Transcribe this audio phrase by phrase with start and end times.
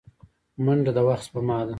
[0.65, 1.69] منډه د وخت سپما ده